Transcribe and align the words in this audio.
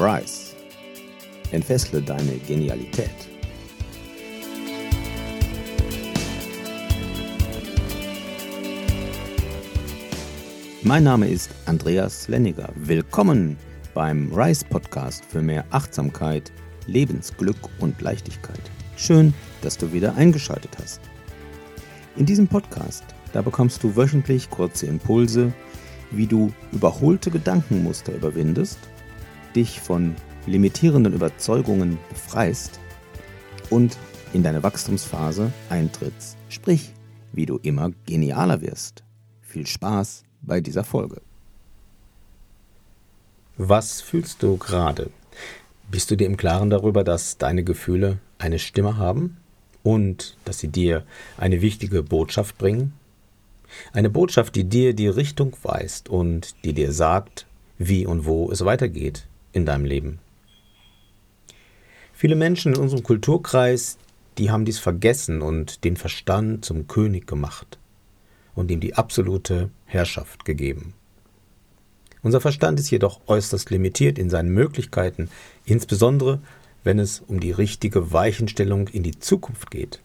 Rise. 0.00 0.54
Entfessle 1.50 2.00
deine 2.00 2.36
Genialität. 2.46 3.10
Mein 10.82 11.02
Name 11.02 11.28
ist 11.28 11.50
Andreas 11.66 12.28
Lenniger. 12.28 12.68
Willkommen 12.76 13.56
beim 13.92 14.32
Rise 14.32 14.64
Podcast 14.66 15.24
für 15.24 15.42
mehr 15.42 15.64
Achtsamkeit, 15.70 16.52
Lebensglück 16.86 17.58
und 17.80 18.00
Leichtigkeit. 18.00 18.60
Schön, 18.96 19.34
dass 19.62 19.78
du 19.78 19.92
wieder 19.92 20.14
eingeschaltet 20.14 20.78
hast. 20.80 21.00
In 22.14 22.24
diesem 22.24 22.46
Podcast, 22.46 23.02
da 23.32 23.42
bekommst 23.42 23.82
du 23.82 23.96
wöchentlich 23.96 24.48
kurze 24.48 24.86
Impulse, 24.86 25.52
wie 26.12 26.28
du 26.28 26.52
überholte 26.70 27.32
Gedankenmuster 27.32 28.14
überwindest, 28.14 28.78
dich 29.58 29.80
von 29.80 30.14
limitierenden 30.46 31.12
Überzeugungen 31.12 31.98
befreist 32.10 32.78
und 33.70 33.98
in 34.32 34.44
deine 34.44 34.62
Wachstumsphase 34.62 35.52
eintrittst, 35.68 36.36
sprich, 36.48 36.92
wie 37.32 37.44
du 37.44 37.58
immer 37.58 37.90
genialer 38.06 38.60
wirst. 38.60 39.02
Viel 39.42 39.66
Spaß 39.66 40.22
bei 40.42 40.60
dieser 40.60 40.84
Folge. 40.84 41.20
Was 43.56 44.00
fühlst 44.00 44.44
du 44.44 44.56
gerade? 44.58 45.10
Bist 45.90 46.08
du 46.12 46.16
dir 46.16 46.28
im 46.28 46.36
Klaren 46.36 46.70
darüber, 46.70 47.02
dass 47.02 47.38
deine 47.38 47.64
Gefühle 47.64 48.18
eine 48.38 48.60
Stimme 48.60 48.96
haben 48.96 49.38
und 49.82 50.36
dass 50.44 50.60
sie 50.60 50.68
dir 50.68 51.04
eine 51.36 51.62
wichtige 51.62 52.04
Botschaft 52.04 52.58
bringen? 52.58 52.92
Eine 53.92 54.08
Botschaft, 54.08 54.54
die 54.54 54.64
dir 54.64 54.94
die 54.94 55.08
Richtung 55.08 55.56
weist 55.62 56.08
und 56.08 56.54
die 56.64 56.74
dir 56.74 56.92
sagt, 56.92 57.46
wie 57.76 58.06
und 58.06 58.24
wo 58.24 58.52
es 58.52 58.64
weitergeht 58.64 59.27
in 59.52 59.66
deinem 59.66 59.84
Leben. 59.84 60.18
Viele 62.12 62.36
Menschen 62.36 62.74
in 62.74 62.80
unserem 62.80 63.02
Kulturkreis, 63.02 63.98
die 64.38 64.50
haben 64.50 64.64
dies 64.64 64.78
vergessen 64.78 65.42
und 65.42 65.84
den 65.84 65.96
Verstand 65.96 66.64
zum 66.64 66.88
König 66.88 67.26
gemacht 67.26 67.78
und 68.54 68.70
ihm 68.70 68.80
die 68.80 68.94
absolute 68.94 69.70
Herrschaft 69.86 70.44
gegeben. 70.44 70.94
Unser 72.22 72.40
Verstand 72.40 72.80
ist 72.80 72.90
jedoch 72.90 73.20
äußerst 73.26 73.70
limitiert 73.70 74.18
in 74.18 74.30
seinen 74.30 74.50
Möglichkeiten, 74.50 75.30
insbesondere 75.64 76.40
wenn 76.84 76.98
es 76.98 77.20
um 77.20 77.38
die 77.40 77.52
richtige 77.52 78.12
Weichenstellung 78.12 78.88
in 78.88 79.02
die 79.02 79.18
Zukunft 79.18 79.70
geht. 79.70 80.00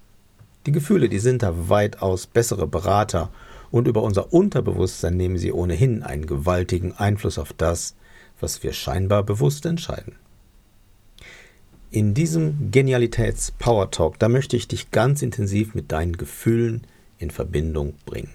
Die 0.65 0.71
Gefühle, 0.71 1.09
die 1.09 1.19
sind 1.19 1.43
da 1.43 1.69
weitaus 1.69 2.27
bessere 2.27 2.67
Berater 2.67 3.31
und 3.71 3.87
über 3.87 4.03
unser 4.03 4.31
Unterbewusstsein 4.31 5.17
nehmen 5.17 5.37
sie 5.37 5.51
ohnehin 5.51 6.03
einen 6.03 6.25
gewaltigen 6.25 6.93
Einfluss 6.93 7.37
auf 7.37 7.53
das, 7.53 7.95
was 8.43 8.61
wir 8.61 8.73
scheinbar 8.73 9.23
bewusst 9.23 9.65
entscheiden. 9.65 10.15
In 11.89 12.13
diesem 12.13 12.71
Genialitäts-Power 12.71 13.89
Talk, 13.89 14.19
da 14.19 14.27
möchte 14.27 14.57
ich 14.57 14.67
dich 14.67 14.91
ganz 14.91 15.21
intensiv 15.21 15.73
mit 15.73 15.91
deinen 15.91 16.17
Gefühlen 16.17 16.85
in 17.17 17.31
Verbindung 17.31 17.93
bringen. 18.05 18.33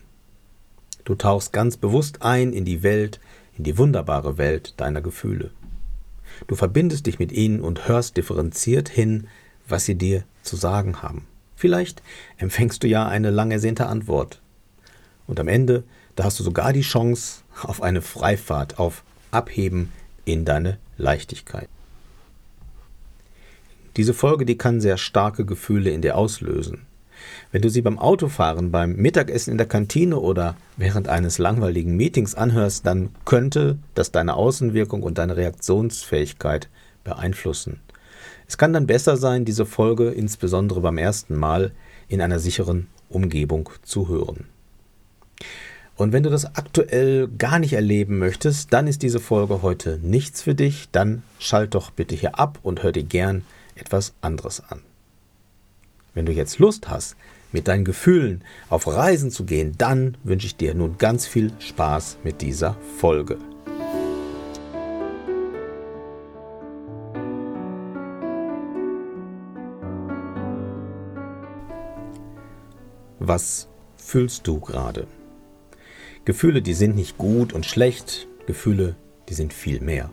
Du 1.05 1.15
tauchst 1.15 1.53
ganz 1.53 1.77
bewusst 1.77 2.23
ein 2.23 2.53
in 2.53 2.65
die 2.65 2.83
Welt, 2.83 3.21
in 3.57 3.65
die 3.65 3.77
wunderbare 3.79 4.39
Welt 4.39 4.75
deiner 4.79 5.03
Gefühle. 5.03 5.51
Du 6.47 6.55
verbindest 6.55 7.07
dich 7.07 7.19
mit 7.19 7.33
ihnen 7.33 7.61
und 7.61 7.89
hörst 7.89 8.17
differenziert 8.17 8.89
hin, 8.89 9.29
was 9.69 9.85
sie 9.85 9.97
dir 9.97 10.25
zu 10.43 10.57
sagen 10.57 11.03
haben. 11.03 11.27
Vielleicht 11.55 12.03
empfängst 12.39 12.83
du 12.83 12.87
ja 12.87 13.07
eine 13.07 13.31
lang 13.31 13.51
ersehnte 13.51 13.87
Antwort, 13.87 14.41
und 15.27 15.39
am 15.39 15.49
Ende, 15.49 15.85
da 16.17 16.25
hast 16.25 16.41
du 16.41 16.43
sogar 16.43 16.73
die 16.73 16.81
Chance 16.81 17.43
auf 17.63 17.83
eine 17.83 18.03
Freifahrt, 18.03 18.79
auf 18.79 19.05
Abheben 19.31 19.93
in 20.25 20.45
deine 20.45 20.79
Leichtigkeit. 20.97 21.69
Diese 23.97 24.15
Folge, 24.15 24.47
die 24.47 24.59
kann 24.59 24.81
sehr 24.81 24.97
starke 24.97 25.45
Gefühle 25.45 25.91
in 25.91 26.03
dir 26.03 26.17
auslösen. 26.17 26.87
Wenn 27.51 27.63
du 27.63 27.69
sie 27.69 27.83
beim 27.83 27.99
Autofahren, 27.99 28.71
beim 28.71 28.95
Mittagessen 28.95 29.51
in 29.51 29.59
der 29.59 29.67
Kantine 29.67 30.19
oder 30.19 30.57
während 30.77 31.09
eines 31.09 31.39
langweiligen 31.39 31.97
Meetings 31.97 32.35
anhörst, 32.35 32.87
dann 32.87 33.11
könnte 33.25 33.79
das 33.95 34.13
deine 34.13 34.35
Außenwirkung 34.35 35.03
und 35.03 35.19
deine 35.19 35.37
Reaktionsfähigkeit 35.37 36.69
beeinflussen. 37.03 37.81
Es 38.47 38.57
kann 38.57 38.73
dann 38.73 38.87
besser 38.87 39.17
sein, 39.17 39.45
diese 39.45 39.67
Folge 39.67 40.11
insbesondere 40.11 40.81
beim 40.81 40.99
ersten 40.99 41.35
Mal 41.35 41.73
in 42.09 42.21
einer 42.21 42.39
sicheren 42.39 42.87
Umgebung 43.09 43.69
zu 43.83 44.09
hören. 44.09 44.47
Und 45.99 46.13
wenn 46.13 46.23
du 46.23 46.31
das 46.31 46.55
aktuell 46.55 47.27
gar 47.27 47.59
nicht 47.59 47.73
erleben 47.73 48.19
möchtest, 48.21 48.73
dann 48.73 48.87
ist 48.87 49.03
diese 49.03 49.19
Folge 49.19 49.63
heute 49.63 49.99
nichts 50.01 50.43
für 50.43 50.55
dich. 50.55 50.89
Dann 50.93 51.25
schalt 51.41 51.75
doch 51.75 51.91
bitte 51.91 52.15
hier 52.15 52.39
ab 52.39 52.61
und 52.63 52.85
hör 52.85 52.93
dir 52.93 53.03
gern 53.03 53.43
etwas 53.75 54.15
anderes 54.21 54.63
an. 54.69 54.81
Wenn 56.15 56.25
du 56.25 56.31
jetzt 56.31 56.61
Lust 56.61 56.89
hast, 56.89 57.17
mit 57.51 57.67
deinen 57.67 57.85
Gefühlen 57.85 58.45
auf 58.69 58.87
Reisen 58.87 59.33
zu 59.33 59.45
gehen, 59.45 59.75
dann 59.77 60.17
wünsche 60.23 60.47
ich 60.47 60.55
dir 60.55 60.73
nun 60.73 60.99
ganz 60.99 61.27
viel 61.27 61.53
Spaß 61.59 62.19
mit 62.23 62.43
dieser 62.43 62.77
Folge. 62.99 63.37
Was 73.19 73.67
fühlst 73.97 74.47
du 74.47 74.61
gerade? 74.61 75.09
Gefühle, 76.29 76.61
die 76.61 76.75
sind 76.75 76.95
nicht 76.95 77.17
gut 77.17 77.55
und 77.55 77.65
schlecht, 77.65 78.29
Gefühle, 78.47 78.97
die 79.31 79.33
sind 79.33 79.55
viel 79.55 79.81
mehr. 79.81 80.11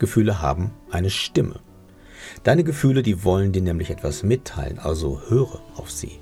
Gefühle 0.00 0.42
haben 0.42 0.72
eine 0.90 1.10
Stimme. 1.10 1.60
Deine 2.42 2.64
Gefühle, 2.64 3.04
die 3.04 3.22
wollen 3.22 3.52
dir 3.52 3.62
nämlich 3.62 3.90
etwas 3.90 4.24
mitteilen, 4.24 4.80
also 4.80 5.20
höre 5.28 5.62
auf 5.76 5.92
sie. 5.92 6.18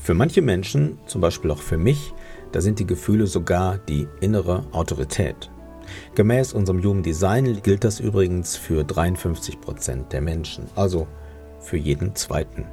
Für 0.00 0.14
manche 0.14 0.40
Menschen, 0.40 0.98
zum 1.04 1.20
Beispiel 1.20 1.50
auch 1.50 1.60
für 1.60 1.76
mich, 1.76 2.14
da 2.52 2.62
sind 2.62 2.78
die 2.78 2.86
Gefühle 2.86 3.26
sogar 3.26 3.76
die 3.76 4.08
innere 4.22 4.64
Autorität. 4.72 5.50
Gemäß 6.14 6.54
unserem 6.54 6.82
Human 6.82 7.02
Design 7.02 7.60
gilt 7.62 7.84
das 7.84 8.00
übrigens 8.00 8.56
für 8.56 8.84
53 8.84 9.60
Prozent 9.60 10.14
der 10.14 10.22
Menschen, 10.22 10.64
also 10.74 11.06
für 11.60 11.76
jeden 11.76 12.14
zweiten. 12.14 12.64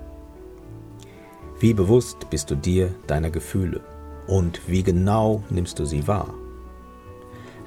Wie 1.60 1.74
bewusst 1.74 2.30
bist 2.30 2.50
du 2.50 2.56
dir 2.56 2.96
deiner 3.06 3.30
Gefühle 3.30 3.82
und 4.28 4.62
wie 4.68 4.82
genau 4.82 5.44
nimmst 5.50 5.78
du 5.78 5.84
sie 5.84 6.08
wahr? 6.08 6.34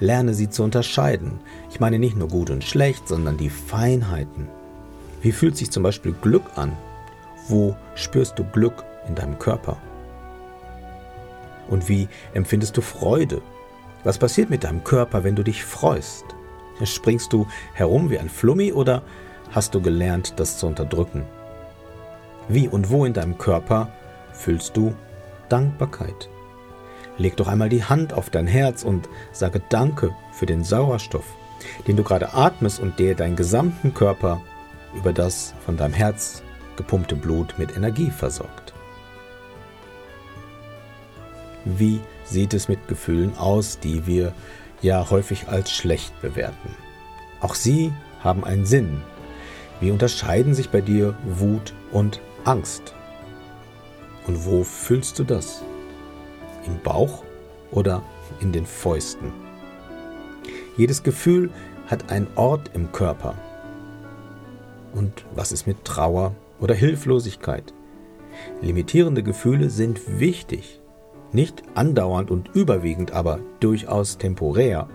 Lerne 0.01 0.33
sie 0.33 0.49
zu 0.49 0.63
unterscheiden. 0.63 1.41
Ich 1.71 1.79
meine 1.79 1.99
nicht 1.99 2.17
nur 2.17 2.29
gut 2.29 2.49
und 2.49 2.65
schlecht, 2.65 3.07
sondern 3.07 3.37
die 3.37 3.51
Feinheiten. 3.51 4.49
Wie 5.21 5.31
fühlt 5.31 5.59
sich 5.59 5.71
zum 5.71 5.83
Beispiel 5.83 6.15
Glück 6.23 6.57
an? 6.57 6.73
Wo 7.49 7.77
spürst 7.95 8.39
du 8.39 8.45
Glück 8.45 8.83
in 9.07 9.15
deinem 9.15 9.39
Körper? 9.39 9.77
Und 11.69 11.91
wie 11.91 12.09
empfindest 12.33 12.79
du 12.79 12.81
Freude? 12.81 13.43
Was 14.05 14.17
passiert 14.17 14.49
mit 14.49 14.65
deinem 14.65 14.85
Körper, 14.85 15.23
wenn 15.23 15.37
du 15.37 15.43
dich 15.43 15.63
freust? 15.63 16.25
Springst 16.83 17.31
du 17.31 17.47
herum 17.75 18.09
wie 18.09 18.19
ein 18.19 18.31
Flummi 18.31 18.73
oder 18.73 19.03
hast 19.51 19.75
du 19.75 19.83
gelernt, 19.83 20.33
das 20.41 20.57
zu 20.57 20.67
unterdrücken? 20.67 21.25
Wie 22.49 22.69
und 22.69 22.91
wo 22.91 23.05
in 23.05 23.13
deinem 23.13 23.39
Körper 23.39 23.89
fühlst 24.33 24.77
du 24.77 24.95
Dankbarkeit? 25.49 26.29
Leg 27.19 27.37
doch 27.37 27.49
einmal 27.49 27.69
die 27.69 27.85
Hand 27.85 28.13
auf 28.13 28.31
dein 28.31 28.47
Herz 28.47 28.83
und 28.83 29.09
sage 29.33 29.63
Danke 29.69 30.15
für 30.33 30.47
den 30.47 30.65
Sauerstoff, 30.65 31.27
den 31.87 31.97
du 31.97 32.03
gerade 32.03 32.35
atmest 32.35 32.81
und 32.81 32.99
der 32.99 33.15
deinen 33.15 33.37
gesamten 33.37 33.95
Körper 33.95 34.41
über 34.95 35.13
das 35.13 35.55
von 35.65 35.77
deinem 35.77 35.95
Herz 35.95 36.43
gepumpte 36.77 37.15
Blut 37.15 37.55
mit 37.59 37.77
Energie 37.77 38.11
versorgt. 38.11 38.73
Wie 41.65 42.01
sieht 42.25 42.55
es 42.55 42.69
mit 42.69 42.89
Gefühlen 42.89 43.37
aus, 43.39 43.79
die 43.79 44.07
wir 44.07 44.33
ja 44.81 45.11
häufig 45.11 45.49
als 45.49 45.71
schlecht 45.71 46.21
bewerten? 46.21 46.75
Auch 47.41 47.55
sie 47.55 47.93
haben 48.25 48.45
einen 48.45 48.67
Sinn. 48.67 49.03
Wie 49.81 49.91
unterscheiden 49.91 50.55
sich 50.55 50.71
bei 50.71 50.81
dir 50.81 51.15
Wut 51.25 51.73
und 51.93 52.21
Angst. 52.45 52.95
Und 54.27 54.45
wo 54.45 54.65
fühlst 54.65 55.19
du 55.19 55.25
das? 55.25 55.63
Im 56.67 56.81
Bauch 56.83 57.25
oder 57.71 58.03
in 58.41 58.53
den 58.53 58.67
Fäusten? 58.67 59.33
Jedes 60.77 61.03
Gefühl 61.03 61.51
hat 61.87 62.11
einen 62.11 62.29
Ort 62.37 62.71
im 62.75 62.93
Körper. 62.93 63.35
Und 64.95 65.25
was 65.35 65.53
ist 65.53 65.67
mit 65.67 65.85
Trauer 65.85 66.35
oder 66.61 66.75
Hilflosigkeit? 66.75 67.73
Limitierende 68.61 69.23
Gefühle 69.23 69.71
sind 69.71 70.19
wichtig, 70.19 70.81
nicht 71.33 71.63
andauernd 71.75 72.31
und 72.31 72.51
überwiegend, 72.55 73.13
aber 73.13 73.41
durchaus 73.61 74.19
temporär, 74.19 74.89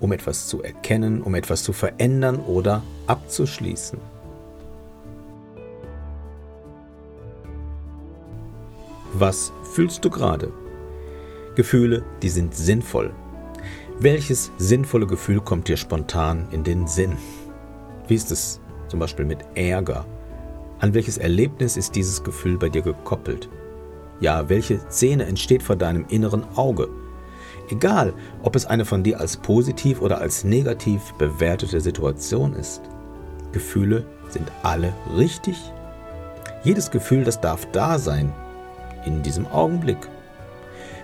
um 0.00 0.12
etwas 0.12 0.48
zu 0.48 0.62
erkennen, 0.62 1.22
um 1.22 1.34
etwas 1.34 1.62
zu 1.62 1.72
verändern 1.72 2.40
oder 2.40 2.82
abzuschließen. 3.06 4.13
Was 9.16 9.52
fühlst 9.62 10.04
du 10.04 10.10
gerade? 10.10 10.52
Gefühle, 11.54 12.02
die 12.20 12.28
sind 12.28 12.52
sinnvoll. 12.52 13.12
Welches 14.00 14.50
sinnvolle 14.58 15.06
Gefühl 15.06 15.40
kommt 15.40 15.68
dir 15.68 15.76
spontan 15.76 16.48
in 16.50 16.64
den 16.64 16.88
Sinn? 16.88 17.16
Wie 18.08 18.16
ist 18.16 18.32
es 18.32 18.60
zum 18.88 18.98
Beispiel 18.98 19.24
mit 19.24 19.38
Ärger? 19.54 20.04
An 20.80 20.94
welches 20.94 21.16
Erlebnis 21.16 21.76
ist 21.76 21.94
dieses 21.94 22.24
Gefühl 22.24 22.58
bei 22.58 22.68
dir 22.68 22.82
gekoppelt? 22.82 23.48
Ja, 24.18 24.48
welche 24.48 24.80
Szene 24.90 25.26
entsteht 25.26 25.62
vor 25.62 25.76
deinem 25.76 26.06
inneren 26.08 26.44
Auge? 26.56 26.88
Egal, 27.70 28.14
ob 28.42 28.56
es 28.56 28.66
eine 28.66 28.84
von 28.84 29.04
dir 29.04 29.20
als 29.20 29.36
positiv 29.36 30.02
oder 30.02 30.20
als 30.20 30.42
negativ 30.42 31.14
bewertete 31.18 31.80
Situation 31.80 32.52
ist. 32.54 32.82
Gefühle 33.52 34.04
sind 34.28 34.50
alle 34.64 34.92
richtig. 35.16 35.56
Jedes 36.64 36.90
Gefühl, 36.90 37.22
das 37.22 37.40
darf 37.40 37.64
da 37.70 38.00
sein, 38.00 38.32
in 39.04 39.22
diesem 39.22 39.46
Augenblick. 39.46 39.98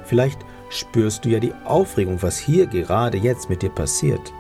Vielleicht 0.05 0.41
spürst 0.71 1.25
du 1.25 1.31
ja 1.31 1.41
die 1.41 1.55
Aufregung, 1.65 2.23
was 2.23 2.39
hier 2.39 2.67
gerade 2.67 3.19
jetzt 3.19 3.51
mit 3.51 3.63
dir 3.63 3.71
passiert. 3.71 4.33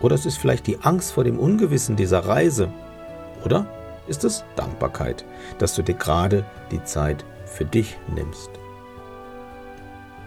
Oder 0.00 0.14
es 0.14 0.26
ist 0.26 0.36
vielleicht 0.36 0.66
die 0.66 0.80
Angst 0.82 1.12
vor 1.12 1.24
dem 1.24 1.38
Ungewissen 1.38 1.96
dieser 1.96 2.26
Reise. 2.26 2.68
Oder 3.44 3.66
ist 4.08 4.24
es 4.24 4.44
Dankbarkeit, 4.56 5.24
dass 5.58 5.74
du 5.74 5.82
dir 5.82 5.94
gerade 5.94 6.44
die 6.70 6.82
Zeit 6.84 7.24
für 7.44 7.64
dich 7.64 7.98
nimmst. 8.14 8.50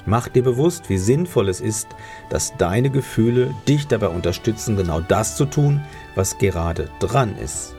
Mach 0.05 0.27
dir 0.27 0.43
bewusst, 0.43 0.89
wie 0.89 0.97
sinnvoll 0.97 1.49
es 1.49 1.61
ist, 1.61 1.87
dass 2.29 2.55
deine 2.57 2.89
Gefühle 2.89 3.53
dich 3.67 3.87
dabei 3.87 4.07
unterstützen, 4.07 4.75
genau 4.75 5.01
das 5.01 5.35
zu 5.35 5.45
tun, 5.45 5.81
was 6.15 6.37
gerade 6.37 6.89
dran 6.99 7.37
ist. 7.37 7.75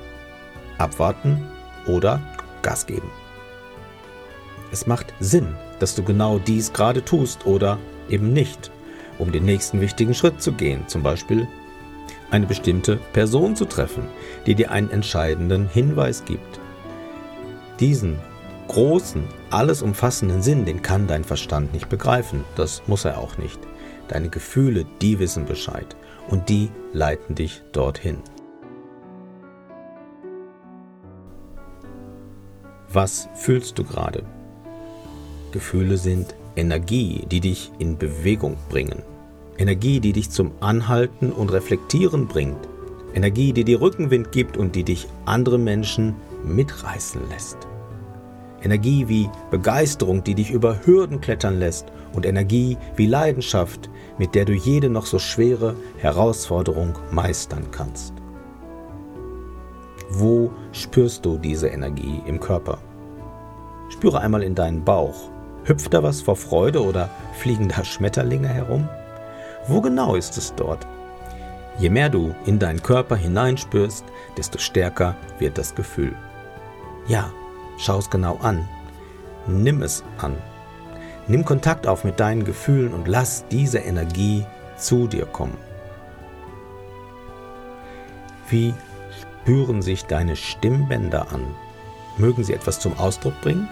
Abwarten 0.79 1.45
oder 1.87 2.21
Gas 2.63 2.87
geben. 2.87 3.11
Es 4.73 4.87
macht 4.87 5.13
Sinn, 5.19 5.55
dass 5.79 5.95
du 5.95 6.03
genau 6.03 6.39
dies 6.39 6.73
gerade 6.73 7.05
tust 7.05 7.47
oder 7.47 7.79
eben 8.09 8.33
nicht, 8.33 8.71
um 9.19 9.33
den 9.33 9.45
nächsten 9.45 9.81
wichtigen 9.81 10.15
Schritt 10.15 10.41
zu 10.41 10.53
gehen, 10.53 10.87
zum 10.87 11.03
Beispiel 11.03 11.49
eine 12.31 12.47
bestimmte 12.47 12.97
Person 13.13 13.57
zu 13.57 13.65
treffen, 13.65 14.05
die 14.47 14.55
dir 14.55 14.71
einen 14.71 14.91
entscheidenden 14.91 15.69
Hinweis 15.69 16.25
gibt. 16.25 16.61
Diesen 17.81 18.19
großen, 18.69 19.25
alles 19.51 19.83
umfassenden 19.83 20.43
Sinn, 20.43 20.65
den 20.65 20.83
kann 20.83 21.09
dein 21.09 21.25
Verstand 21.25 21.73
nicht 21.73 21.89
begreifen, 21.89 22.45
das 22.55 22.83
muss 22.87 23.05
er 23.05 23.19
auch 23.19 23.37
nicht. 23.39 23.59
Deine 24.07 24.29
Gefühle, 24.29 24.87
die 25.03 25.19
wissen 25.19 25.45
Bescheid 25.45 25.97
und 26.29 26.49
die 26.49 26.71
leiten 26.93 27.35
dich 27.35 27.63
dorthin. 27.73 28.19
Was 32.93 33.29
fühlst 33.35 33.79
du 33.79 33.85
gerade? 33.85 34.25
Gefühle 35.53 35.97
sind 35.97 36.35
Energie, 36.57 37.25
die 37.31 37.41
dich 37.41 37.71
in 37.79 37.99
Bewegung 37.99 38.57
bringen. 38.69 39.03
Energie, 39.59 40.01
die 40.01 40.13
dich 40.13 40.31
zum 40.31 40.53
Anhalten 40.61 41.33
und 41.33 41.53
Reflektieren 41.53 42.27
bringt. 42.27 42.69
Energie, 43.15 43.53
die 43.53 43.65
dir 43.65 43.81
Rückenwind 43.81 44.33
gibt 44.33 44.57
und 44.57 44.75
die 44.75 44.85
dich 44.85 45.07
andere 45.27 45.59
Menschen 45.59 46.15
mitreißen 46.45 47.21
lässt. 47.29 47.59
Energie 48.63 49.09
wie 49.09 49.29
Begeisterung, 49.51 50.23
die 50.23 50.35
dich 50.35 50.51
über 50.51 50.85
Hürden 50.85 51.21
klettern 51.21 51.59
lässt 51.59 51.87
und 52.13 52.27
Energie 52.27 52.77
wie 52.97 53.07
Leidenschaft, 53.07 53.91
mit 54.19 54.35
der 54.35 54.45
du 54.45 54.53
jede 54.53 54.91
noch 54.91 55.07
so 55.07 55.19
schwere 55.19 55.75
Herausforderung 55.99 56.95
meistern 57.11 57.67
kannst. 57.71 58.15
Wo 60.11 60.51
spürst 60.73 61.25
du 61.25 61.39
diese 61.39 61.69
Energie 61.69 62.21
im 62.27 62.41
Körper? 62.41 62.79
Spüre 63.91 64.21
einmal 64.21 64.43
in 64.43 64.55
deinen 64.55 64.85
Bauch. 64.85 65.31
Hüpft 65.65 65.93
da 65.95 66.03
was 66.03 66.23
vor 66.23 66.37
Freude 66.37 66.83
oder 66.83 67.11
fliegen 67.35 67.69
da 67.69 67.85
Schmetterlinge 67.85 68.49
herum? 68.49 68.89
Wo 69.67 69.81
genau 69.81 70.15
ist 70.15 70.37
es 70.39 70.55
dort? 70.55 70.87
Je 71.79 71.91
mehr 71.91 72.09
du 72.09 72.35
in 72.47 72.59
deinen 72.59 72.83
Körper 72.83 73.17
hineinspürst, 73.17 74.05
desto 74.37 74.59
stärker 74.59 75.17
wird 75.39 75.59
das 75.59 75.75
Gefühl. 75.75 76.15
Ja, 77.07 77.31
schau 77.79 77.99
es 77.99 78.11
genau 78.11 78.39
an. 78.43 78.69
Nimm 79.47 79.83
es 79.83 80.05
an. 80.19 80.37
Nimm 81.27 81.45
Kontakt 81.45 81.87
auf 81.87 82.05
mit 82.05 82.21
deinen 82.21 82.45
Gefühlen 82.45 82.93
und 82.93 83.09
lass 83.09 83.45
diese 83.51 83.79
Energie 83.79 84.45
zu 84.77 85.07
dir 85.07 85.27
kommen. 85.27 85.57
Wie 88.49 88.75
spüren 89.21 89.81
sich 89.81 90.07
deine 90.07 90.37
Stimmbänder 90.37 91.33
an? 91.33 91.55
Mögen 92.19 92.43
sie 92.43 92.53
etwas 92.53 92.81
zum 92.81 92.99
Ausdruck 92.99 93.41
bringen? 93.43 93.69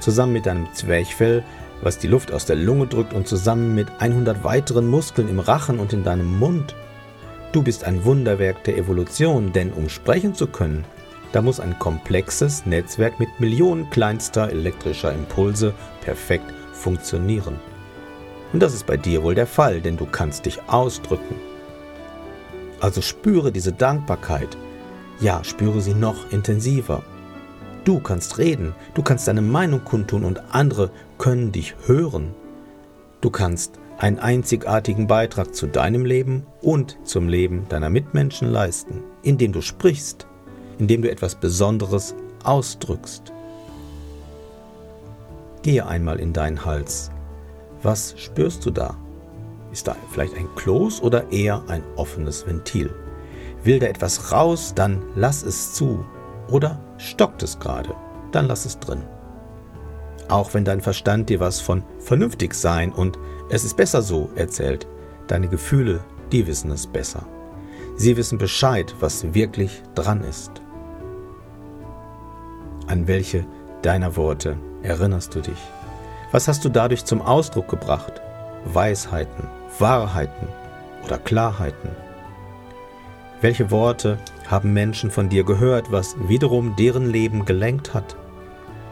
Zusammen 0.00 0.32
mit 0.32 0.46
deinem 0.46 0.72
Zwerchfell 0.74 1.44
was 1.82 1.98
die 1.98 2.08
Luft 2.08 2.32
aus 2.32 2.44
der 2.44 2.56
Lunge 2.56 2.86
drückt 2.86 3.12
und 3.12 3.28
zusammen 3.28 3.74
mit 3.74 3.88
100 3.98 4.44
weiteren 4.44 4.88
Muskeln 4.88 5.28
im 5.28 5.40
Rachen 5.40 5.78
und 5.78 5.92
in 5.92 6.04
deinem 6.04 6.38
Mund. 6.38 6.74
Du 7.52 7.62
bist 7.62 7.84
ein 7.84 8.04
Wunderwerk 8.04 8.64
der 8.64 8.76
Evolution, 8.76 9.52
denn 9.52 9.72
um 9.72 9.88
sprechen 9.88 10.34
zu 10.34 10.46
können, 10.46 10.84
da 11.32 11.42
muss 11.42 11.60
ein 11.60 11.78
komplexes 11.78 12.66
Netzwerk 12.66 13.20
mit 13.20 13.28
Millionen 13.38 13.90
kleinster 13.90 14.50
elektrischer 14.50 15.12
Impulse 15.12 15.74
perfekt 16.00 16.52
funktionieren. 16.72 17.56
Und 18.52 18.60
das 18.60 18.74
ist 18.74 18.86
bei 18.86 18.96
dir 18.96 19.22
wohl 19.22 19.34
der 19.34 19.46
Fall, 19.46 19.80
denn 19.80 19.96
du 19.96 20.06
kannst 20.06 20.46
dich 20.46 20.58
ausdrücken. 20.68 21.36
Also 22.80 23.02
spüre 23.02 23.52
diese 23.52 23.72
Dankbarkeit. 23.72 24.56
Ja, 25.20 25.44
spüre 25.44 25.80
sie 25.80 25.94
noch 25.94 26.30
intensiver. 26.30 27.02
Du 27.88 28.00
kannst 28.00 28.36
reden, 28.36 28.74
du 28.92 29.02
kannst 29.02 29.28
deine 29.28 29.40
Meinung 29.40 29.82
kundtun 29.82 30.26
und 30.26 30.54
andere 30.54 30.90
können 31.16 31.52
dich 31.52 31.74
hören. 31.86 32.34
Du 33.22 33.30
kannst 33.30 33.78
einen 33.96 34.18
einzigartigen 34.18 35.06
Beitrag 35.06 35.54
zu 35.54 35.66
deinem 35.66 36.04
Leben 36.04 36.44
und 36.60 36.98
zum 37.04 37.28
Leben 37.28 37.64
deiner 37.70 37.88
Mitmenschen 37.88 38.52
leisten, 38.52 39.02
indem 39.22 39.52
du 39.52 39.62
sprichst, 39.62 40.26
indem 40.78 41.00
du 41.00 41.10
etwas 41.10 41.36
Besonderes 41.36 42.14
ausdrückst. 42.44 43.32
Gehe 45.62 45.86
einmal 45.86 46.20
in 46.20 46.34
deinen 46.34 46.66
Hals. 46.66 47.10
Was 47.82 48.14
spürst 48.18 48.66
du 48.66 48.70
da? 48.70 48.98
Ist 49.72 49.88
da 49.88 49.96
vielleicht 50.12 50.36
ein 50.36 50.54
Kloß 50.56 51.00
oder 51.00 51.32
eher 51.32 51.62
ein 51.68 51.82
offenes 51.96 52.46
Ventil? 52.46 52.90
Will 53.64 53.78
da 53.78 53.86
etwas 53.86 54.30
raus, 54.30 54.74
dann 54.76 55.02
lass 55.16 55.42
es 55.42 55.72
zu. 55.72 56.04
Oder 56.48 56.78
stockt 56.96 57.42
es 57.42 57.58
gerade, 57.58 57.94
dann 58.32 58.46
lass 58.46 58.64
es 58.64 58.78
drin. 58.78 59.02
Auch 60.28 60.52
wenn 60.54 60.64
dein 60.64 60.80
Verstand 60.80 61.28
dir 61.28 61.40
was 61.40 61.60
von 61.60 61.82
vernünftig 62.00 62.54
sein 62.54 62.92
und 62.92 63.18
es 63.50 63.64
ist 63.64 63.76
besser 63.76 64.02
so 64.02 64.30
erzählt, 64.34 64.86
deine 65.26 65.48
Gefühle, 65.48 66.00
die 66.32 66.46
wissen 66.46 66.70
es 66.70 66.86
besser. 66.86 67.26
Sie 67.96 68.16
wissen 68.16 68.38
Bescheid, 68.38 68.94
was 69.00 69.34
wirklich 69.34 69.82
dran 69.94 70.22
ist. 70.22 70.52
An 72.86 73.06
welche 73.06 73.44
deiner 73.82 74.16
Worte 74.16 74.56
erinnerst 74.82 75.34
du 75.34 75.40
dich? 75.40 75.58
Was 76.30 76.46
hast 76.46 76.64
du 76.64 76.68
dadurch 76.68 77.04
zum 77.04 77.22
Ausdruck 77.22 77.68
gebracht? 77.68 78.20
Weisheiten, 78.66 79.48
Wahrheiten 79.78 80.48
oder 81.04 81.18
Klarheiten? 81.18 81.90
Welche 83.40 83.70
Worte 83.70 84.18
haben 84.48 84.72
Menschen 84.72 85.10
von 85.10 85.28
dir 85.28 85.44
gehört, 85.44 85.92
was 85.92 86.16
wiederum 86.26 86.74
deren 86.76 87.10
Leben 87.10 87.44
gelenkt 87.44 87.94
hat? 87.94 88.16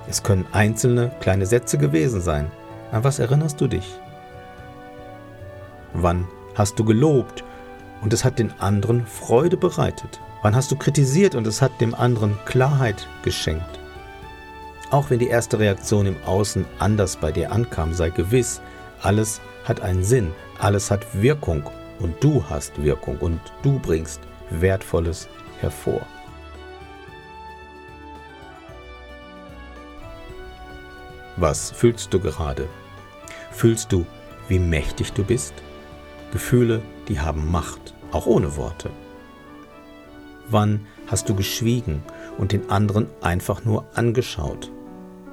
Es 0.08 0.22
können 0.22 0.46
einzelne 0.52 1.10
kleine 1.20 1.46
Sätze 1.46 1.78
gewesen 1.78 2.20
sein. 2.20 2.50
An 2.92 3.02
was 3.02 3.18
erinnerst 3.18 3.60
du 3.60 3.66
dich? 3.66 3.98
Wann 5.94 6.28
hast 6.54 6.78
du 6.78 6.84
gelobt 6.84 7.42
und 8.02 8.12
es 8.12 8.24
hat 8.24 8.38
den 8.38 8.52
anderen 8.60 9.06
Freude 9.06 9.56
bereitet? 9.56 10.20
Wann 10.42 10.54
hast 10.54 10.70
du 10.70 10.76
kritisiert 10.76 11.34
und 11.34 11.46
es 11.46 11.62
hat 11.62 11.80
dem 11.80 11.94
anderen 11.94 12.38
Klarheit 12.44 13.08
geschenkt? 13.22 13.80
Auch 14.90 15.10
wenn 15.10 15.18
die 15.18 15.28
erste 15.28 15.58
Reaktion 15.58 16.06
im 16.06 16.16
Außen 16.24 16.64
anders 16.78 17.16
bei 17.16 17.32
dir 17.32 17.50
ankam, 17.50 17.92
sei 17.94 18.10
gewiss, 18.10 18.60
alles 19.02 19.40
hat 19.64 19.80
einen 19.80 20.04
Sinn, 20.04 20.32
alles 20.60 20.90
hat 20.90 21.06
Wirkung 21.20 21.64
und 21.98 22.22
du 22.22 22.44
hast 22.48 22.80
Wirkung 22.82 23.18
und 23.18 23.40
du 23.62 23.80
bringst 23.80 24.20
Wertvolles 24.50 25.28
hervor. 25.60 26.06
Was 31.36 31.70
fühlst 31.70 32.14
du 32.14 32.20
gerade? 32.20 32.66
Fühlst 33.50 33.92
du, 33.92 34.06
wie 34.48 34.58
mächtig 34.58 35.12
du 35.12 35.22
bist? 35.22 35.54
Gefühle, 36.32 36.80
die 37.08 37.20
haben 37.20 37.50
Macht, 37.50 37.94
auch 38.10 38.26
ohne 38.26 38.56
Worte. 38.56 38.90
Wann 40.48 40.86
hast 41.06 41.28
du 41.28 41.34
geschwiegen 41.34 42.02
und 42.38 42.52
den 42.52 42.70
anderen 42.70 43.08
einfach 43.20 43.64
nur 43.64 43.84
angeschaut? 43.94 44.70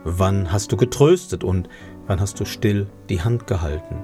Wann 0.03 0.51
hast 0.51 0.71
du 0.71 0.77
getröstet 0.77 1.43
und 1.43 1.69
wann 2.07 2.19
hast 2.19 2.39
du 2.39 2.45
still 2.45 2.87
die 3.09 3.21
Hand 3.21 3.47
gehalten? 3.47 4.03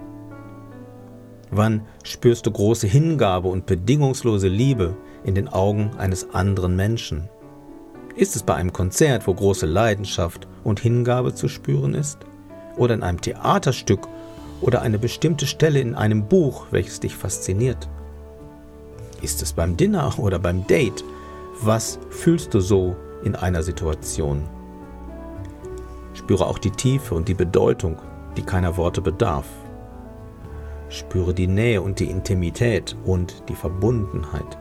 Wann 1.52 1.82
spürst 2.04 2.46
du 2.46 2.52
große 2.52 2.88
Hingabe 2.88 3.48
und 3.48 3.66
bedingungslose 3.66 4.48
Liebe 4.48 4.96
in 5.24 5.36
den 5.36 5.48
Augen 5.48 5.92
eines 5.98 6.34
anderen 6.34 6.76
Menschen? 6.76 7.30
Ist 8.16 8.36
es 8.36 8.44
bei 8.44 8.56
einem 8.56 8.74
Konzert, 8.74 9.28
wo 9.28 9.34
große 9.34 9.66
Leidenschaft 9.66 10.48
und 10.64 10.80
Hingabe 10.80 11.34
zu 11.34 11.48
spüren 11.48 11.94
ist? 11.94 12.20
Oder 12.78 12.96
in 12.96 13.04
einem 13.04 13.22
Theaterstück, 13.22 14.08
oder 14.62 14.82
eine 14.82 15.00
bestimmte 15.00 15.46
Stelle 15.46 15.80
in 15.80 15.96
einem 15.96 16.28
Buch, 16.28 16.68
welches 16.72 17.00
dich 17.00 17.16
fasziniert? 17.16 17.88
Ist 19.22 19.42
es 19.42 19.54
beim 19.54 19.78
Dinner 19.78 20.14
oder 20.18 20.40
beim 20.40 20.66
Date? 20.68 21.04
Was 21.62 22.00
fühlst 22.10 22.54
du 22.54 22.60
so 22.60 22.96
in 23.24 23.36
einer 23.36 23.64
Situation? 23.64 24.44
Spüre 26.14 26.46
auch 26.46 26.58
die 26.58 26.72
Tiefe 26.72 27.16
und 27.16 27.28
die 27.28 27.34
Bedeutung, 27.34 27.98
die 28.36 28.44
keiner 28.44 28.78
Worte 28.78 29.02
bedarf. 29.02 29.48
Spüre 30.90 31.34
die 31.34 31.48
Nähe 31.48 31.82
und 31.82 32.00
die 32.00 32.10
Intimität 32.10 32.96
und 33.06 33.44
die 33.48 33.56
Verbundenheit. 33.56 34.58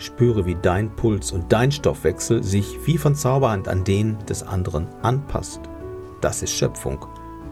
Spüre, 0.00 0.46
wie 0.46 0.56
dein 0.60 0.90
Puls 0.96 1.30
und 1.30 1.52
dein 1.52 1.70
Stoffwechsel 1.70 2.42
sich 2.42 2.78
wie 2.86 2.98
von 2.98 3.14
Zauberhand 3.14 3.68
an 3.68 3.84
den 3.84 4.18
des 4.26 4.42
anderen 4.42 4.88
anpasst. 5.02 5.60
Das 6.20 6.42
ist 6.42 6.52
Schöpfung. 6.52 7.06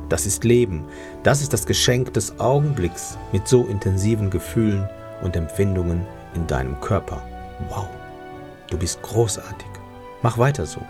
Das 0.08 0.24
ist 0.26 0.44
Leben. 0.44 0.84
Das 1.22 1.42
ist 1.42 1.52
das 1.52 1.66
Geschenk 1.66 2.14
des 2.14 2.40
Augenblicks 2.40 3.18
mit 3.32 3.46
so 3.46 3.64
intensiven 3.66 4.30
Gefühlen 4.30 4.88
und 5.22 5.36
Empfindungen 5.36 6.06
in 6.34 6.46
deinem 6.46 6.80
Körper. 6.80 7.22
Wow, 7.68 7.88
du 8.70 8.78
bist 8.78 9.02
großartig. 9.02 9.68
Mach 10.22 10.38
weiter 10.38 10.64
so. 10.64 10.80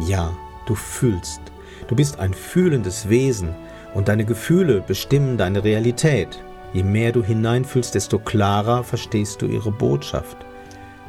Ja, 0.00 0.32
du 0.66 0.74
fühlst. 0.74 1.40
Du 1.86 1.94
bist 1.94 2.18
ein 2.18 2.34
fühlendes 2.34 3.08
Wesen 3.08 3.54
und 3.94 4.08
deine 4.08 4.24
Gefühle 4.24 4.80
bestimmen 4.80 5.38
deine 5.38 5.62
Realität. 5.62 6.42
Je 6.74 6.82
mehr 6.82 7.12
du 7.12 7.22
hineinfühlst, 7.22 7.94
desto 7.94 8.18
klarer 8.18 8.82
verstehst 8.84 9.40
du 9.40 9.46
ihre 9.46 9.70
Botschaft. 9.70 10.36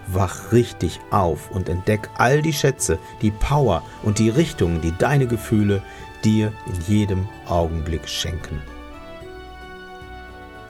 Wach 0.07 0.51
richtig 0.51 0.99
auf 1.09 1.49
und 1.49 1.67
entdeck 1.67 2.07
all 2.17 2.43
die 2.43 2.53
Schätze, 2.53 2.99
die 3.23 3.31
Power 3.31 3.81
und 4.03 4.19
die 4.19 4.29
Richtungen, 4.29 4.79
die 4.79 4.93
deine 4.97 5.25
Gefühle 5.25 5.81
dir 6.23 6.53
in 6.67 6.95
jedem 6.95 7.27
Augenblick 7.47 8.07
schenken. 8.07 8.61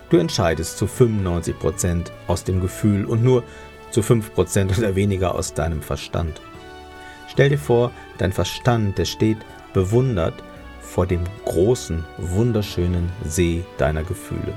Du 0.09 0.17
entscheidest 0.17 0.77
zu 0.77 0.85
95% 0.85 2.05
aus 2.27 2.45
dem 2.45 2.61
Gefühl 2.61 3.03
und 3.03 3.21
nur 3.21 3.43
zu 3.91 3.99
5% 3.99 4.77
oder 4.77 4.95
weniger 4.95 5.35
aus 5.35 5.53
deinem 5.53 5.81
Verstand. 5.81 6.39
Stell 7.27 7.49
dir 7.49 7.57
vor, 7.57 7.91
dein 8.17 8.31
Verstand, 8.31 8.97
der 8.97 9.05
steht 9.05 9.39
bewundert 9.73 10.41
vor 10.79 11.05
dem 11.05 11.23
großen, 11.43 12.05
wunderschönen 12.17 13.09
See 13.25 13.65
deiner 13.77 14.03
Gefühle. 14.03 14.53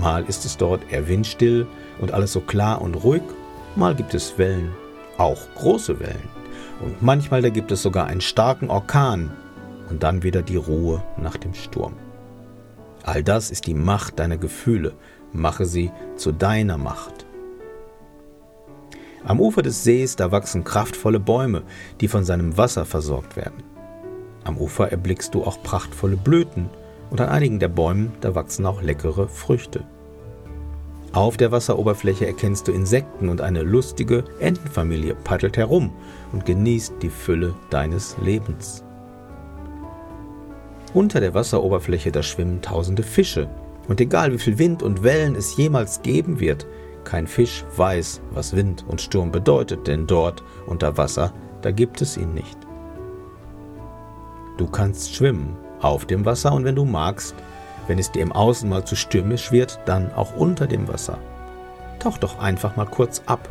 Mal 0.00 0.24
ist 0.26 0.44
es 0.44 0.56
dort 0.56 0.90
eher 0.90 1.08
windstill 1.08 1.66
und 2.00 2.12
alles 2.12 2.32
so 2.32 2.40
klar 2.40 2.80
und 2.80 2.94
ruhig, 2.94 3.22
mal 3.76 3.94
gibt 3.94 4.14
es 4.14 4.38
Wellen, 4.38 4.72
auch 5.18 5.40
große 5.54 6.00
Wellen. 6.00 6.28
Und 6.80 7.02
manchmal 7.02 7.42
da 7.42 7.50
gibt 7.50 7.70
es 7.70 7.82
sogar 7.82 8.06
einen 8.06 8.20
starken 8.20 8.70
Orkan 8.70 9.30
und 9.90 10.02
dann 10.02 10.22
wieder 10.22 10.42
die 10.42 10.56
Ruhe 10.56 11.02
nach 11.16 11.36
dem 11.36 11.54
Sturm. 11.54 11.94
All 13.04 13.22
das 13.22 13.50
ist 13.50 13.66
die 13.66 13.74
Macht 13.74 14.18
deiner 14.18 14.38
Gefühle, 14.38 14.94
mache 15.32 15.66
sie 15.66 15.90
zu 16.16 16.32
deiner 16.32 16.78
Macht. 16.78 17.26
Am 19.24 19.40
Ufer 19.40 19.62
des 19.62 19.84
Sees, 19.84 20.16
da 20.16 20.32
wachsen 20.32 20.64
kraftvolle 20.64 21.20
Bäume, 21.20 21.62
die 22.00 22.08
von 22.08 22.24
seinem 22.24 22.56
Wasser 22.56 22.84
versorgt 22.84 23.36
werden. 23.36 23.62
Am 24.44 24.58
Ufer 24.58 24.90
erblickst 24.90 25.34
du 25.34 25.44
auch 25.44 25.62
prachtvolle 25.62 26.16
Blüten 26.16 26.68
und 27.12 27.20
an 27.20 27.28
einigen 27.28 27.58
der 27.58 27.68
Bäumen, 27.68 28.10
da 28.22 28.34
wachsen 28.34 28.64
auch 28.64 28.80
leckere 28.80 29.28
Früchte. 29.28 29.84
Auf 31.12 31.36
der 31.36 31.52
Wasseroberfläche 31.52 32.26
erkennst 32.26 32.66
du 32.66 32.72
Insekten 32.72 33.28
und 33.28 33.42
eine 33.42 33.60
lustige 33.60 34.24
Entenfamilie 34.40 35.14
paddelt 35.14 35.58
herum 35.58 35.92
und 36.32 36.46
genießt 36.46 36.94
die 37.02 37.10
Fülle 37.10 37.54
deines 37.68 38.16
Lebens. 38.22 38.82
Unter 40.94 41.20
der 41.20 41.34
Wasseroberfläche 41.34 42.12
da 42.12 42.22
schwimmen 42.22 42.62
tausende 42.62 43.02
Fische 43.02 43.46
und 43.88 44.00
egal 44.00 44.32
wie 44.32 44.38
viel 44.38 44.58
Wind 44.58 44.82
und 44.82 45.02
Wellen 45.02 45.34
es 45.34 45.54
jemals 45.58 46.00
geben 46.00 46.40
wird, 46.40 46.66
kein 47.04 47.26
Fisch 47.26 47.62
weiß, 47.76 48.22
was 48.30 48.56
Wind 48.56 48.86
und 48.88 49.02
Sturm 49.02 49.30
bedeutet, 49.30 49.86
denn 49.86 50.06
dort 50.06 50.42
unter 50.66 50.96
Wasser, 50.96 51.34
da 51.60 51.72
gibt 51.72 52.00
es 52.00 52.16
ihn 52.16 52.32
nicht. 52.32 52.56
Du 54.56 54.66
kannst 54.66 55.14
schwimmen 55.14 55.58
auf 55.82 56.06
dem 56.06 56.24
Wasser 56.24 56.52
und 56.52 56.64
wenn 56.64 56.76
du 56.76 56.84
magst, 56.84 57.34
wenn 57.86 57.98
es 57.98 58.12
dir 58.12 58.22
im 58.22 58.32
Außen 58.32 58.68
mal 58.68 58.84
zu 58.84 58.96
stürmisch 58.96 59.52
wird, 59.52 59.80
dann 59.84 60.12
auch 60.14 60.36
unter 60.36 60.66
dem 60.66 60.88
Wasser. 60.88 61.18
Tauch 61.98 62.18
doch 62.18 62.38
einfach 62.38 62.76
mal 62.76 62.86
kurz 62.86 63.22
ab, 63.26 63.48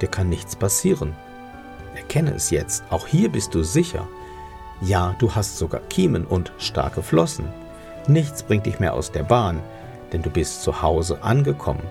dir 0.00 0.08
kann 0.08 0.28
nichts 0.28 0.56
passieren. 0.56 1.14
Erkenne 1.94 2.34
es 2.34 2.50
jetzt, 2.50 2.84
auch 2.90 3.06
hier 3.06 3.30
bist 3.30 3.54
du 3.54 3.62
sicher. 3.62 4.06
Ja, 4.80 5.14
du 5.18 5.34
hast 5.34 5.58
sogar 5.58 5.80
Kiemen 5.88 6.24
und 6.24 6.52
starke 6.58 7.02
Flossen. 7.02 7.46
Nichts 8.06 8.42
bringt 8.42 8.66
dich 8.66 8.80
mehr 8.80 8.94
aus 8.94 9.12
der 9.12 9.24
Bahn, 9.24 9.60
denn 10.12 10.22
du 10.22 10.30
bist 10.30 10.62
zu 10.62 10.82
Hause 10.82 11.22
angekommen 11.22 11.82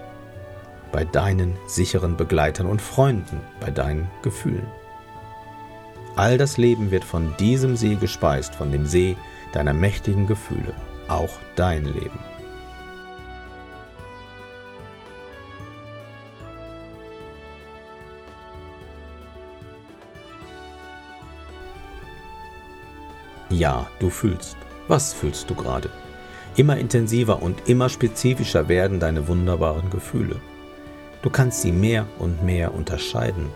bei 0.92 1.06
deinen 1.06 1.56
sicheren 1.68 2.18
Begleitern 2.18 2.68
und 2.68 2.82
Freunden, 2.82 3.42
bei 3.60 3.72
deinen 3.72 4.10
Gefühlen. 4.22 4.68
All 6.16 6.38
das 6.38 6.58
Leben 6.58 6.92
wird 6.92 7.04
von 7.04 7.34
diesem 7.38 7.76
See 7.76 7.96
gespeist, 7.96 8.56
von 8.56 8.72
dem 8.72 8.86
See 8.86 9.16
deiner 9.54 9.74
mächtigen 9.74 10.28
Gefühle, 10.28 10.74
auch 11.08 11.38
dein 11.56 11.86
Leben. 11.86 12.20
Ja, 23.50 23.88
du 24.00 24.10
fühlst. 24.10 24.58
Was 24.88 25.12
fühlst 25.14 25.50
du 25.50 25.56
gerade? 25.56 25.90
Immer 26.56 26.78
intensiver 26.78 27.42
und 27.42 27.68
immer 27.68 27.90
spezifischer 27.90 28.68
werden 28.70 29.00
deine 29.00 29.28
wunderbaren 29.28 29.90
Gefühle. 29.90 30.36
Du 31.22 31.30
kannst 31.30 31.62
sie 31.62 31.72
mehr 31.72 32.06
und 32.20 32.44
mehr 32.44 32.74
unterscheiden. 32.74 33.50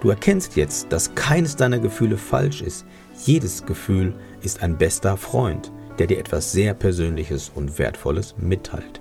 Du 0.00 0.10
erkennst 0.10 0.56
jetzt, 0.56 0.92
dass 0.92 1.14
keines 1.14 1.56
deiner 1.56 1.78
Gefühle 1.78 2.16
falsch 2.16 2.62
ist. 2.62 2.86
Jedes 3.24 3.66
Gefühl 3.66 4.14
ist 4.42 4.62
ein 4.62 4.78
bester 4.78 5.16
Freund, 5.16 5.72
der 5.98 6.06
dir 6.06 6.18
etwas 6.18 6.52
sehr 6.52 6.74
Persönliches 6.74 7.50
und 7.54 7.78
Wertvolles 7.78 8.34
mitteilt. 8.38 9.00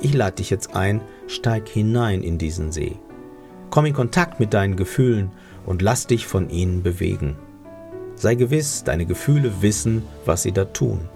Ich 0.00 0.12
lade 0.12 0.36
dich 0.36 0.50
jetzt 0.50 0.74
ein, 0.74 1.00
steig 1.28 1.68
hinein 1.68 2.22
in 2.22 2.38
diesen 2.38 2.72
See. 2.72 2.96
Komm 3.70 3.86
in 3.86 3.94
Kontakt 3.94 4.40
mit 4.40 4.52
deinen 4.54 4.76
Gefühlen 4.76 5.30
und 5.66 5.82
lass 5.82 6.06
dich 6.06 6.26
von 6.26 6.50
ihnen 6.50 6.82
bewegen. 6.82 7.36
Sei 8.16 8.34
gewiss, 8.34 8.84
deine 8.84 9.06
Gefühle 9.06 9.62
wissen, 9.62 10.02
was 10.24 10.42
sie 10.42 10.52
da 10.52 10.64
tun. 10.66 11.08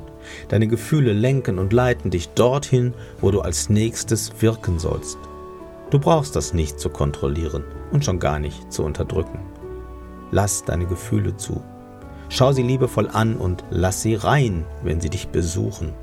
Deine 0.48 0.66
Gefühle 0.66 1.12
lenken 1.12 1.58
und 1.58 1.72
leiten 1.72 2.10
dich 2.10 2.28
dorthin, 2.30 2.94
wo 3.20 3.30
du 3.30 3.40
als 3.40 3.68
nächstes 3.68 4.32
wirken 4.40 4.78
sollst. 4.78 5.18
Du 5.90 5.98
brauchst 5.98 6.36
das 6.36 6.52
nicht 6.52 6.78
zu 6.78 6.90
kontrollieren 6.90 7.64
und 7.92 8.04
schon 8.04 8.18
gar 8.18 8.38
nicht 8.38 8.72
zu 8.72 8.84
unterdrücken. 8.84 9.40
Lass 10.30 10.64
deine 10.64 10.86
Gefühle 10.86 11.36
zu. 11.36 11.62
Schau 12.28 12.52
sie 12.52 12.62
liebevoll 12.62 13.08
an 13.08 13.36
und 13.36 13.64
lass 13.70 14.02
sie 14.02 14.14
rein, 14.14 14.66
wenn 14.82 15.00
sie 15.00 15.08
dich 15.08 15.28
besuchen. 15.28 15.94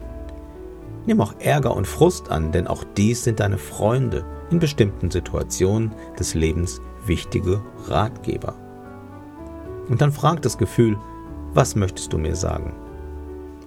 Nimm 1.06 1.22
auch 1.22 1.36
Ärger 1.40 1.76
und 1.76 1.86
Frust 1.86 2.32
an, 2.32 2.52
denn 2.52 2.66
auch 2.66 2.84
dies 2.98 3.24
sind 3.24 3.40
deine 3.40 3.60
Freunde, 3.60 4.26
in 4.50 4.60
bestimmten 4.60 5.12
Situationen 5.12 5.92
des 6.20 6.34
Lebens 6.34 6.82
wichtige 7.06 7.62
Ratgeber. 7.88 8.56
Und 9.88 10.02
dann 10.02 10.12
frag 10.12 10.42
das 10.42 10.58
Gefühl, 10.58 10.98
was 11.54 11.76
möchtest 11.76 12.12
du 12.12 12.18
mir 12.18 12.36
sagen? 12.36 12.74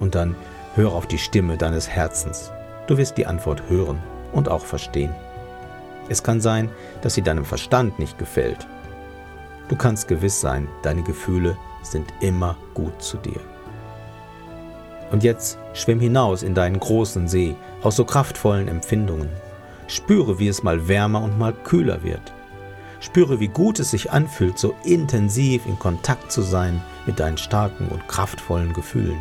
Und 0.00 0.16
dann 0.16 0.34
hör 0.75 0.92
auf 0.92 1.06
die 1.06 1.18
Stimme 1.18 1.56
deines 1.56 1.88
Herzens. 1.88 2.50
Du 2.88 2.96
wirst 2.96 3.18
die 3.18 3.26
Antwort 3.26 3.62
hören 3.68 3.98
und 4.32 4.48
auch 4.48 4.64
verstehen. 4.64 5.14
Es 6.08 6.22
kann 6.22 6.40
sein, 6.40 6.70
dass 7.02 7.14
sie 7.14 7.22
deinem 7.22 7.44
Verstand 7.44 7.98
nicht 7.98 8.18
gefällt. 8.18 8.66
Du 9.68 9.76
kannst 9.76 10.08
gewiss 10.08 10.40
sein, 10.40 10.68
deine 10.82 11.02
Gefühle 11.02 11.56
sind 11.82 12.12
immer 12.20 12.56
gut 12.74 13.02
zu 13.02 13.18
dir. 13.18 13.40
Und 15.10 15.24
jetzt 15.24 15.58
schwimm 15.72 16.00
hinaus 16.00 16.42
in 16.42 16.54
deinen 16.54 16.80
großen 16.80 17.28
See 17.28 17.54
aus 17.82 17.96
so 17.96 18.04
kraftvollen 18.04 18.68
Empfindungen. 18.68 19.30
Spüre, 19.86 20.38
wie 20.38 20.48
es 20.48 20.62
mal 20.62 20.86
wärmer 20.88 21.22
und 21.22 21.38
mal 21.38 21.52
kühler 21.52 22.02
wird. 22.02 22.32
Spüre, 23.00 23.40
wie 23.40 23.48
gut 23.48 23.78
es 23.78 23.92
sich 23.92 24.10
anfühlt, 24.10 24.58
so 24.58 24.74
intensiv 24.84 25.64
in 25.66 25.78
Kontakt 25.78 26.32
zu 26.32 26.42
sein 26.42 26.82
mit 27.06 27.20
deinen 27.20 27.38
starken 27.38 27.88
und 27.88 28.06
kraftvollen 28.08 28.72
Gefühlen. 28.72 29.20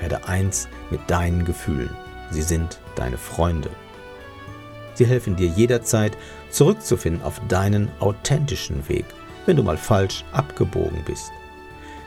Werde 0.00 0.26
eins 0.26 0.68
mit 0.90 1.00
deinen 1.08 1.44
Gefühlen. 1.44 1.94
Sie 2.30 2.42
sind 2.42 2.80
deine 2.96 3.16
Freunde. 3.16 3.70
Sie 4.94 5.06
helfen 5.06 5.36
dir 5.36 5.48
jederzeit 5.48 6.16
zurückzufinden 6.50 7.22
auf 7.22 7.40
deinen 7.48 7.88
authentischen 8.00 8.88
Weg, 8.88 9.04
wenn 9.46 9.56
du 9.56 9.62
mal 9.62 9.76
falsch 9.76 10.24
abgebogen 10.32 11.02
bist. 11.06 11.30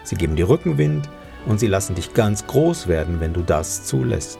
Sie 0.03 0.15
geben 0.15 0.35
dir 0.35 0.49
Rückenwind 0.49 1.09
und 1.45 1.59
sie 1.59 1.67
lassen 1.67 1.95
dich 1.95 2.13
ganz 2.13 2.45
groß 2.47 2.87
werden, 2.87 3.19
wenn 3.19 3.33
du 3.33 3.41
das 3.41 3.85
zulässt. 3.85 4.39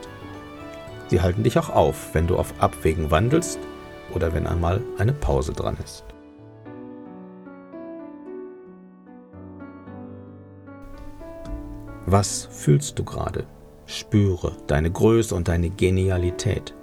Sie 1.08 1.20
halten 1.20 1.42
dich 1.42 1.58
auch 1.58 1.70
auf, 1.70 2.14
wenn 2.14 2.26
du 2.26 2.36
auf 2.36 2.54
Abwägen 2.58 3.10
wandelst 3.10 3.58
oder 4.14 4.32
wenn 4.34 4.46
einmal 4.46 4.82
eine 4.98 5.12
Pause 5.12 5.52
dran 5.52 5.76
ist. 5.82 6.04
Was 12.06 12.48
fühlst 12.50 12.98
du 12.98 13.04
gerade? 13.04 13.46
Spüre 13.86 14.56
deine 14.66 14.90
Größe 14.90 15.34
und 15.34 15.48
deine 15.48 15.70
Genialität. 15.70 16.74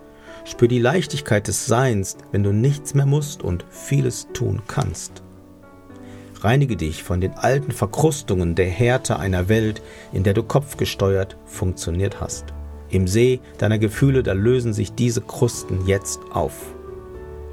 Spür 0.44 0.68
die 0.68 0.80
Leichtigkeit 0.80 1.48
des 1.48 1.66
Seins, 1.66 2.18
wenn 2.32 2.44
du 2.44 2.52
nichts 2.52 2.94
mehr 2.94 3.06
musst 3.06 3.44
und 3.44 3.66
vieles 3.70 4.28
tun 4.34 4.62
kannst. 4.68 5.24
Reinige 6.42 6.76
dich 6.76 7.04
von 7.04 7.22
den 7.22 7.34
alten 7.36 7.72
Verkrustungen 7.72 8.56
der 8.56 8.66
Härte 8.66 9.20
einer 9.20 9.48
Welt, 9.48 9.82
in 10.12 10.24
der 10.24 10.34
du 10.34 10.42
kopfgesteuert 10.42 11.38
funktioniert 11.46 12.20
hast. 12.20 12.46
Im 12.90 13.08
See 13.08 13.40
deiner 13.60 13.78
Gefühle, 13.78 14.24
da 14.24 14.34
lösen 14.34 14.74
sich 14.74 14.94
diese 14.94 15.22
Krusten 15.22 15.86
jetzt 15.86 16.20
auf. 16.34 16.74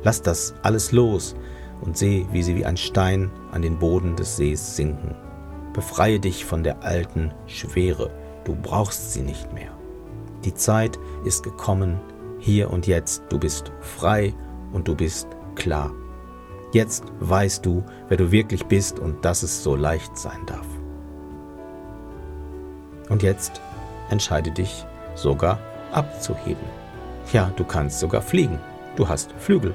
Lass 0.02 0.22
das 0.22 0.54
alles 0.62 0.90
los 0.92 1.36
und 1.82 1.98
seh, 1.98 2.24
wie 2.32 2.42
sie 2.42 2.56
wie 2.56 2.64
ein 2.64 2.76
Stein 2.76 3.30
an 3.52 3.62
den 3.62 3.78
Boden 3.78 4.16
des 4.16 4.36
Sees 4.36 4.76
sinken. 4.76 5.14
Befreie 5.74 6.18
dich 6.18 6.44
von 6.44 6.62
der 6.62 6.82
alten 6.82 7.32
Schwere, 7.46 8.10
du 8.44 8.56
brauchst 8.56 9.12
sie 9.12 9.22
nicht 9.22 9.52
mehr. 9.52 9.70
Die 10.44 10.54
Zeit 10.54 10.98
ist 11.24 11.42
gekommen, 11.42 12.00
hier 12.38 12.70
und 12.70 12.86
jetzt, 12.86 13.22
du 13.28 13.38
bist 13.38 13.72
frei 13.80 14.34
und 14.72 14.88
du 14.88 14.94
bist 14.94 15.28
klar. 15.54 15.92
Jetzt 16.72 17.04
weißt 17.20 17.64
du, 17.64 17.82
wer 18.08 18.16
du 18.16 18.30
wirklich 18.30 18.66
bist 18.66 18.98
und 18.98 19.24
dass 19.24 19.42
es 19.42 19.62
so 19.62 19.74
leicht 19.74 20.16
sein 20.16 20.44
darf. 20.46 20.66
Und 23.08 23.22
jetzt 23.22 23.60
entscheide 24.10 24.50
dich 24.50 24.84
sogar 25.14 25.58
abzuheben. 25.92 26.64
Ja, 27.32 27.50
du 27.56 27.64
kannst 27.64 28.00
sogar 28.00 28.22
fliegen. 28.22 28.58
Du 28.96 29.08
hast 29.08 29.32
Flügel. 29.38 29.74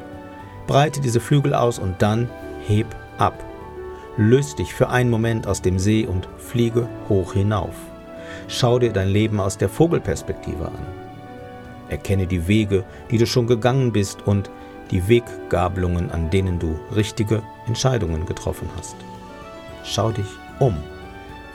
Breite 0.67 1.01
diese 1.01 1.19
Flügel 1.19 1.53
aus 1.53 1.79
und 1.79 2.01
dann 2.01 2.29
heb 2.67 2.87
ab. 3.17 3.43
Löst 4.17 4.59
dich 4.59 4.73
für 4.73 4.89
einen 4.89 5.09
Moment 5.09 5.47
aus 5.47 5.61
dem 5.61 5.79
See 5.79 6.05
und 6.05 6.27
fliege 6.37 6.87
hoch 7.09 7.33
hinauf. 7.33 7.75
Schau 8.47 8.79
dir 8.79 8.91
dein 8.91 9.09
Leben 9.09 9.39
aus 9.39 9.57
der 9.57 9.69
Vogelperspektive 9.69 10.65
an. 10.65 11.02
Erkenne 11.93 12.25
die 12.25 12.47
Wege, 12.47 12.83
die 13.11 13.19
du 13.19 13.27
schon 13.27 13.45
gegangen 13.45 13.91
bist 13.91 14.25
und 14.25 14.49
die 14.89 15.07
Weggabelungen, 15.07 16.09
an 16.09 16.31
denen 16.31 16.57
du 16.57 16.75
richtige 16.95 17.43
Entscheidungen 17.67 18.25
getroffen 18.25 18.67
hast. 18.75 18.95
Schau 19.83 20.09
dich 20.09 20.25
um. 20.57 20.75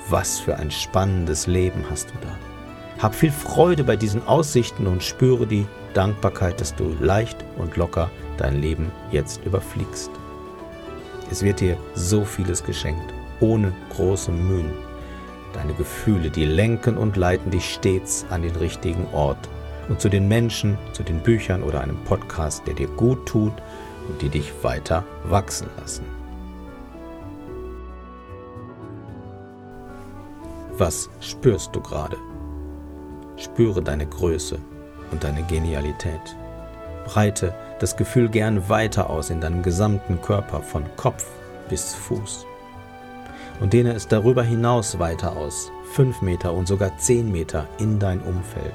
Was 0.09 0.39
für 0.39 0.57
ein 0.57 0.71
spannendes 0.71 1.49
Leben 1.49 1.85
hast 1.91 2.11
du 2.11 2.15
da. 2.23 3.03
Hab 3.03 3.17
viel 3.17 3.33
Freude 3.33 3.83
bei 3.83 3.97
diesen 3.97 4.25
Aussichten 4.29 4.87
und 4.87 5.03
spüre 5.03 5.45
die 5.45 5.67
Dankbarkeit, 5.93 6.61
dass 6.61 6.73
du 6.77 6.95
leicht 7.01 7.45
und 7.57 7.77
locker 7.77 8.09
dein 8.37 8.61
Leben 8.61 8.93
jetzt 9.11 9.45
überfliegst. 9.45 10.11
Es 11.33 11.43
wird 11.43 11.59
dir 11.59 11.77
so 11.95 12.25
vieles 12.25 12.63
geschenkt, 12.63 13.13
ohne 13.41 13.73
große 13.91 14.31
Mühen. 14.31 14.71
Deine 15.53 15.75
Gefühle, 15.75 16.31
die 16.31 16.45
lenken 16.45 16.97
und 16.97 17.17
leiten 17.17 17.51
dich 17.51 17.75
stets 17.75 18.25
an 18.31 18.43
den 18.43 18.55
richtigen 18.55 19.05
Ort 19.13 19.49
und 19.89 20.01
zu 20.01 20.09
den 20.09 20.29
Menschen, 20.29 20.79
zu 20.93 21.03
den 21.03 21.21
Büchern 21.21 21.63
oder 21.63 21.81
einem 21.81 22.03
Podcast, 22.05 22.67
der 22.67 22.75
dir 22.75 22.89
gut 22.89 23.27
tut 23.27 23.53
und 24.09 24.23
die 24.23 24.29
dich 24.29 24.53
weiter 24.63 25.05
wachsen 25.25 25.69
lassen. 25.79 26.05
Was 30.77 31.11
spürst 31.21 31.75
du 31.75 31.81
gerade? 31.81 32.17
Spüre 33.37 33.83
deine 33.83 34.07
Größe 34.07 34.59
und 35.11 35.25
deine 35.25 35.43
Genialität. 35.43 36.21
Breite 37.05 37.55
das 37.81 37.97
Gefühl 37.97 38.29
gern 38.29 38.69
weiter 38.69 39.11
aus 39.11 39.31
in 39.31 39.41
deinem 39.41 39.63
gesamten 39.63 40.21
Körper 40.21 40.63
von 40.63 40.85
Kopf 40.97 41.27
bis 41.69 41.95
Fuß. 41.95 42.47
Und 43.61 43.73
dehne 43.73 43.93
es 43.93 44.07
darüber 44.07 44.43
hinaus 44.43 44.99
weiter 44.99 45.37
aus, 45.37 45.73
fünf 45.93 46.23
Meter 46.23 46.53
und 46.53 46.69
sogar 46.69 46.97
zehn 46.99 47.33
Meter 47.33 47.67
in 47.79 47.99
dein 47.99 48.21
Umfeld. 48.21 48.75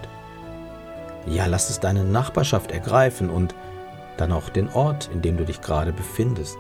Ja, 1.26 1.46
lass 1.46 1.70
es 1.70 1.80
deine 1.80 2.04
Nachbarschaft 2.04 2.72
ergreifen 2.72 3.30
und 3.30 3.56
dann 4.18 4.32
auch 4.32 4.50
den 4.50 4.70
Ort, 4.70 5.10
in 5.14 5.22
dem 5.22 5.38
du 5.38 5.46
dich 5.46 5.62
gerade 5.62 5.94
befindest. 5.94 6.58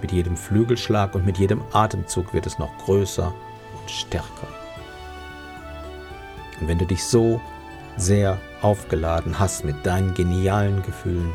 Mit 0.00 0.10
jedem 0.10 0.36
Flügelschlag 0.36 1.14
und 1.14 1.24
mit 1.24 1.38
jedem 1.38 1.62
Atemzug 1.72 2.34
wird 2.34 2.46
es 2.46 2.58
noch 2.58 2.76
größer 2.78 3.32
und 3.80 3.90
stärker. 3.90 4.48
Und 6.60 6.68
wenn 6.68 6.78
du 6.78 6.86
dich 6.86 7.04
so 7.04 7.40
sehr 7.96 8.38
aufgeladen 8.62 9.38
hast 9.38 9.64
mit 9.64 9.84
deinen 9.84 10.14
genialen 10.14 10.82
Gefühlen, 10.82 11.32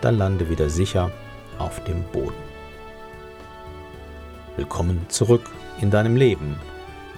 dann 0.00 0.18
lande 0.18 0.48
wieder 0.48 0.70
sicher 0.70 1.10
auf 1.58 1.82
dem 1.84 2.02
Boden. 2.04 2.34
Willkommen 4.56 5.04
zurück 5.08 5.50
in 5.80 5.90
deinem 5.90 6.16
Leben 6.16 6.56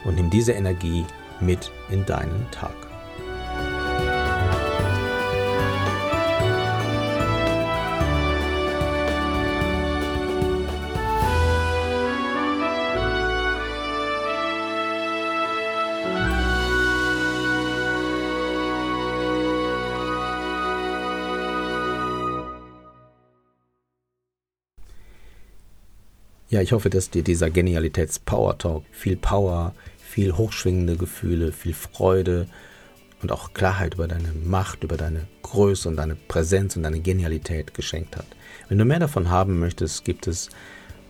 und 0.05 0.17
nimm 0.17 0.31
diese 0.31 0.53
Energie 0.53 1.05
mit 1.41 1.71
in 1.91 2.05
deinen 2.07 2.51
Tag. 2.51 2.86
Ja, 26.57 26.63
ich 26.63 26.73
hoffe, 26.73 26.89
dass 26.89 27.11
dir 27.11 27.23
dieser 27.23 27.51
Genialitäts-Power-Talk 27.51 28.83
viel 28.91 29.19
Power, 29.19 29.75
viel 29.99 30.33
hochschwingende 30.39 30.97
Gefühle, 30.97 31.53
viel 31.53 31.75
Freude 31.75 32.47
und 33.21 33.31
auch 33.31 33.53
Klarheit 33.53 33.93
über 33.93 34.09
deine 34.09 34.33
Macht, 34.33 34.83
über 34.83 34.97
deine 34.97 35.27
Größe 35.43 35.87
und 35.87 35.97
deine 35.97 36.15
Präsenz 36.15 36.75
und 36.75 36.85
deine 36.85 37.01
Genialität 37.01 37.75
geschenkt 37.75 38.17
hat. 38.17 38.25
Wenn 38.71 38.79
du 38.79 38.87
mehr 38.87 39.01
davon 39.01 39.29
haben 39.29 39.59
möchtest, 39.59 40.07
gibt 40.07 40.27
es 40.29 40.49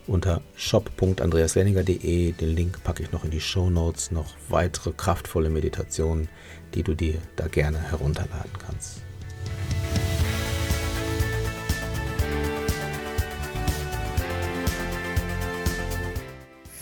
unter 0.09 0.43
shop.andreaslenninger.de, 0.57 2.33
den 2.33 2.57
Link 2.57 2.83
packe 2.83 3.05
ich 3.05 3.13
noch 3.13 3.23
in 3.23 3.31
die 3.31 3.41
Show 3.41 3.71
Notes, 3.71 4.11
noch 4.11 4.35
weitere 4.49 4.91
kraftvolle 4.91 5.49
Meditationen, 5.49 6.29
die 6.75 6.83
du 6.83 6.95
dir 6.95 7.19
da 7.37 7.47
gerne 7.47 7.79
herunterladen 7.79 8.51
kannst. 8.67 9.06